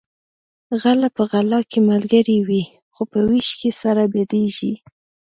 [0.81, 2.63] غلۀ په غلا کې ملګري وي
[2.93, 4.73] خو په وېش کې سره بدیږي